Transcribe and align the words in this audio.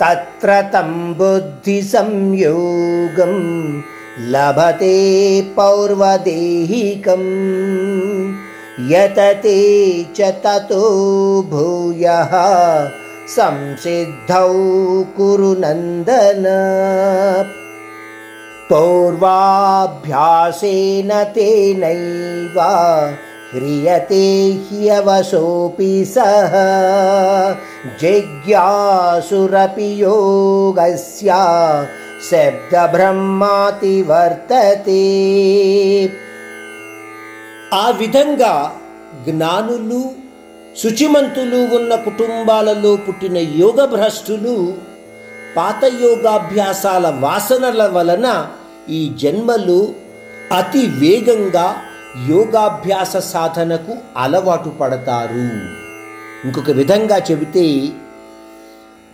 तत्र 0.00 0.50
तं 0.72 0.90
बुद्धिसंयोगं 1.18 1.74
लभते 4.32 4.96
पौर्वदेहिकं 5.56 7.24
यतते 8.90 9.60
च 10.16 10.18
ततो 10.44 10.86
भूयः 11.50 12.32
संसिद्धौ 13.36 14.54
कुरु 15.16 15.52
नन्दन। 15.58 16.44
पौर्वाभ्यासेन 18.70 19.80
तेनैव 21.34 22.56
తేనైవ 23.54 23.62
హ్రియతే 23.86 24.26
హ్యవసోऽपि 24.68 25.92
సహ 26.06 26.52
జిజ్ఞాసురపి 28.00 29.88
యోగస్య 30.00 31.30
శబ్దబ్రహ్మాతి 32.28 33.94
వర్తతే 34.10 35.04
ఆ 37.74 37.84
విధంగా 38.00 38.54
జ్ఞానులు 39.24 40.02
శుచిమంతులు 40.76 41.60
ఉన్న 41.76 41.94
కుటుంబాలలో 42.04 42.92
పుట్టిన 43.06 43.38
యోగ 43.56 43.80
భ్రష్టులు 43.86 44.56
పాత 45.56 45.84
యోగాభ్యాసాల 46.02 47.06
వాసనల 47.22 47.82
వలన 47.88 48.28
ఈ 48.90 49.00
జన్మలు 49.18 49.80
అతి 50.52 50.82
వేగంగా 50.98 51.66
యోగాభ్యాస 52.28 53.16
సాధనకు 53.16 53.94
అలవాటు 54.16 54.68
పడతారు. 54.68 55.74
ఇంకొక 56.46 56.70
విధంగా 56.70 57.18
చెబితే 57.18 57.88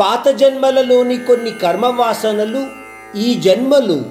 పాత 0.00 0.28
జన్మలలోని 0.28 1.16
కొన్ని 1.16 1.50
కర్మవాసనలు 1.50 2.66
ఈ 3.18 3.34
జన్మలు 3.34 4.02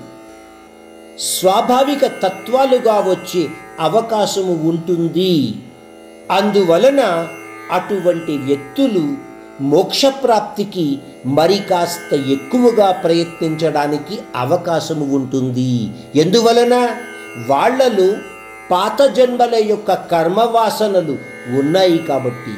స్వాభావిక 1.20 2.06
తత్వాలుగా 2.06 2.94
వచ్చే 2.94 3.48
అవకాశము 3.80 4.70
ఉంటుంది. 4.70 5.56
అందువలన 6.31 7.28
అటువంటి 7.72 8.38
వ్యక్తులు 8.38 9.17
మోక్షప్రాప్తికి 9.61 11.00
మరి 11.26 11.59
కాస్త 11.59 12.14
ఎక్కువగా 12.14 12.92
ప్రయత్నించడానికి 12.92 14.20
అవకాశము 14.36 15.16
ఉంటుంది. 15.16 15.92
ఎందువలన? 16.16 16.89
వాళ్ళలో 17.48 18.33
పాత 18.72 19.02
జన్మల 19.02 19.56
యొక్క 19.56 19.94
కర్మవాసనలు 19.94 21.17
ఉన్నాయి 21.59 21.97
కాబట్టి. 21.97 22.53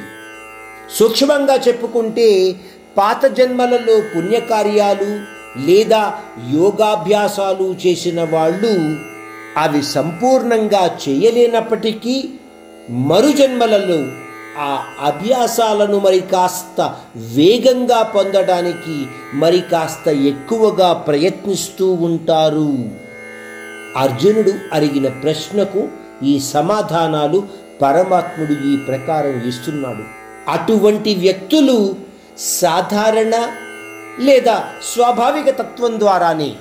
సూక్ష్మంగా 0.97 1.55
చెప్పుకుంటే 1.55 2.55
పాత 2.97 3.25
జన్మలలో 3.25 4.01
పుణ్యకార్యాలు 4.15 5.35
లేదా 5.65 6.13
యోగాభ్యాసాలు 6.53 7.75
చేసిన 7.87 8.21
వాళ్ళు 8.23 8.97
అవి 9.57 9.83
సంపూర్ణంగా 9.83 10.99
చేయలేనప్పటికీ 11.09 12.29
మరుజన్మలలో 12.89 14.07
ఆ 14.59 14.83
అభ్యాసాలను 15.01 15.99
మరి 15.99 16.19
కాస్త 16.19 16.95
వేగంగా 17.15 18.01
పొందడానికి 18.03 19.05
మరి 19.33 19.61
కాస్త 19.61 20.07
ఎక్కువగా 20.09 20.93
ప్రయత్నిస్తూ 20.93 21.93
ఉంటారు. 21.93 23.04
అర్జునుడు 23.95 24.51
అడిగిన 24.73 25.07
ప్రశ్నకు 25.09 25.87
ఈ 26.23 26.39
సమాధానాలు 26.39 27.47
పరమాత్ముడు 27.81 28.73
ఈ 28.73 28.77
ప్రకారం 28.77 29.43
ఇస్తున్నాడు. 29.47 30.03
అటువంటి 30.51 31.15
వ్యక్తులు 31.15 31.95
సాధారణ 32.39 33.47
లేదా 34.19 34.63
స్వాభావిక 34.93 35.49
తత్వం 35.49 35.99
ద్వారానే 35.99 36.53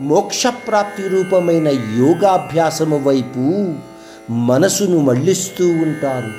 మోక్షప్రాప్తి 0.00 1.08
రూపమైన 1.08 1.68
యోగాభ్యాసము 1.98 2.98
వైపు 2.98 3.74
మనసును 4.30 4.98
మళ్ళిస్తూ 4.98 5.68
ఉంటారు. 5.68 6.32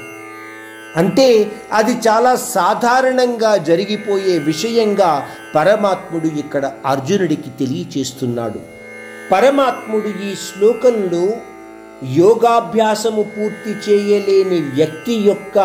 అంటే 1.00 1.51
అది 1.73 1.91
చాలా 1.91 2.35
సాధారణంగా 2.35 3.57
జరిగిపోయే 3.57 4.38
విషయంగా 4.38 5.28
పరమాత్ముడు 5.56 6.28
ఇక్కడ 6.28 6.72
అర్జునుడికి 6.85 7.50
తెలియచేస్తున్నాడు. 7.59 8.59
పరమాత్ముడు 9.33 10.07
ఈ 10.07 10.35
శ్లోకంలో 10.35 11.23
యోగాభ్యాసము 12.03 13.23
పూర్తి 13.23 13.71
చేయలేని 13.85 14.61
వ్యక్తి 14.61 15.13
యొక్క 15.13 15.57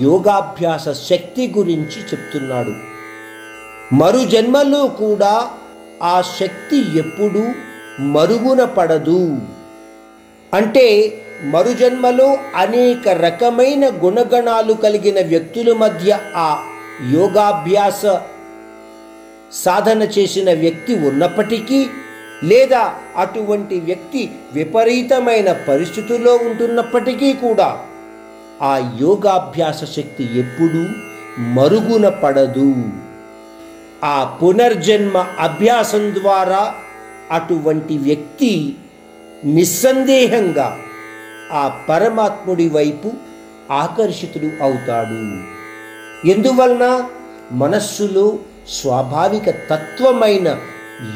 యోగాభ్యాస 0.00 0.84
శక్తి 1.08 1.52
గురించి 1.56 2.00
చెప్తున్నాడు. 2.10 2.74
మరు 3.94 4.24
జన్మలో 4.24 4.86
కూడా 4.86 5.50
ఆ 6.02 6.22
శక్తి 6.40 6.78
ఎప్పుడూ 6.98 7.42
మరుగున 8.00 8.64
పడదు. 8.64 9.38
అంటే 10.54 10.86
మరుజన్మలో 11.44 12.38
అనేక 12.56 13.08
రకమైన 13.08 13.84
గుణగణాలు 14.04 14.72
కలిగిన 14.72 15.26
వ్యక్తుల 15.26 15.72
మధ్య 15.72 16.18
ఆ 16.36 16.50
యోగాభ్యాస 17.12 18.02
సాధన 19.52 20.02
చేసిన 20.02 20.52
వ్యక్తి 20.52 20.94
ఉన్నప్పటికీ 21.08 21.80
లేదా 22.42 22.94
అటువంటి 23.16 23.80
వ్యక్తి 23.80 24.30
విపరీతమైన 24.52 25.52
పరిస్థితుల్లో 25.52 26.34
ఉంటున్నప్పటికీ 26.36 27.32
కూడా 27.32 27.78
ఆ 28.62 28.96
యోగాభ్యాస 29.00 29.84
శక్తి 29.84 30.38
ఎప్పుడూ 30.38 30.86
మరుగున 31.42 32.08
పడదు. 32.08 32.74
ఆ 34.04 34.38
పునర్జన్మ 34.42 35.26
అభ్యాసం 35.38 36.14
ద్వారా 36.14 36.74
అటువంటి 37.30 37.98
వ్యక్తి 37.98 38.76
నిస్సందేహంగా 39.44 40.78
ఆ 41.52 41.80
పరమాత్ముడి 41.88 42.68
వైపు 42.68 43.12
ఆకర్షితుడు 43.70 44.62
అవుతాడు. 44.62 45.18
ఎందువలన? 46.28 47.04
మనస్సులో 47.52 48.38
స్వాభావిక 48.68 49.50
తత్వమైన 49.50 50.60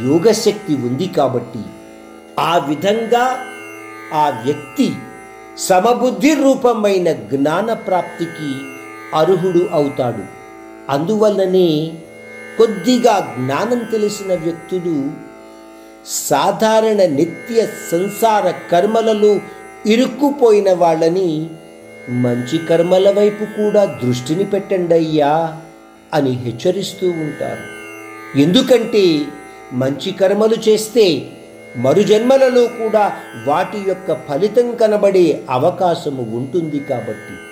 యోగశక్తి 0.06 0.74
ఉంది 0.74 1.08
కాబట్టి 1.08 1.62
ఆ 2.38 2.58
విధంగా 2.58 3.24
ఆ 4.14 4.42
వ్యక్తి 4.44 4.88
సమబుద్ధి 5.58 6.34
రూపమైన 6.34 7.12
జ్ఞాన 7.12 7.72
ప్రాప్తికి 7.72 8.50
అర్హుడు 9.14 9.68
అవుతాడు. 9.72 10.24
అందువల్లనే 10.90 11.92
కొద్దిగా 12.58 13.34
జ్ఞానం 13.38 13.80
తెలిసిన 13.92 14.34
వ్యక్తులు 14.34 14.96
సాధారణ 16.06 17.00
నిత్య 17.04 17.66
సంసార 17.90 18.54
కర్మలలో 18.72 19.40
ఇరుక్కుపోయిన 19.86 20.72
వాళ్ళని 20.72 21.50
మంచి 22.10 22.58
కర్మల 22.58 23.10
వైపు 23.10 23.44
కూడా 23.44 23.84
దృష్టిని 23.84 24.44
పెట్టండి 24.44 24.94
అయ్యా 24.94 25.58
అని 26.14 26.30
హెచ్చరిస్తూ 26.30 27.06
ఉంటారు. 27.08 27.64
ఎందుకంటే 28.38 29.04
మంచి 29.72 30.12
కర్మలు 30.12 30.54
చేస్తే 30.68 31.06
మరుజన్మలలో 31.76 32.66
కూడా 32.66 33.04
వాటి 33.46 33.78
యొక్క 33.88 34.12
ఫలితం 34.28 34.76
కనబడే 34.76 35.44
అవకాశము 35.50 36.22
ఉంటుంది 36.22 36.78
కాబట్టి 36.78 37.45